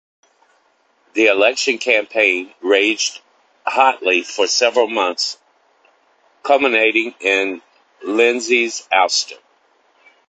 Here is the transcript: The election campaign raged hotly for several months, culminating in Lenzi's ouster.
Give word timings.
The 1.13 1.27
election 1.27 1.77
campaign 1.77 2.55
raged 2.59 3.21
hotly 3.67 4.23
for 4.23 4.47
several 4.47 4.87
months, 4.87 5.37
culminating 6.41 7.13
in 7.19 7.61
Lenzi's 8.03 8.87
ouster. 8.91 9.37